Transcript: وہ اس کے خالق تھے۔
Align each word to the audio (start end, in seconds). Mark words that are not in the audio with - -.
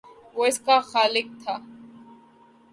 وہ 0.35 0.43
اس 0.49 0.57
کے 0.65 0.75
خالق 0.91 1.27
تھے۔ 1.41 1.55